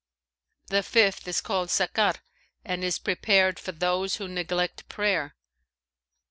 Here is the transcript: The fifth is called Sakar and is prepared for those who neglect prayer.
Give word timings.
The 0.69 0.81
fifth 0.81 1.27
is 1.27 1.41
called 1.41 1.69
Sakar 1.69 2.15
and 2.65 2.83
is 2.83 2.97
prepared 2.97 3.59
for 3.59 3.71
those 3.71 4.15
who 4.15 4.27
neglect 4.27 4.89
prayer. 4.89 5.35